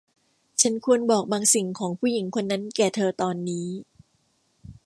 [0.61, 3.67] ฉันควรบอกบางสิ่งของผู้หญิงคนนั้นแก่เธอตอนนี้